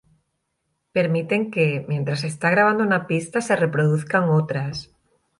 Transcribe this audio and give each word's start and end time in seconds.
Permiten 0.95 1.51
que, 1.51 1.85
mientras 1.87 2.21
se 2.21 2.27
está 2.27 2.49
grabando 2.49 2.83
una 2.83 3.05
pista, 3.05 3.39
se 3.39 3.55
reproduzcan 3.55 4.29
otras. 4.31 4.89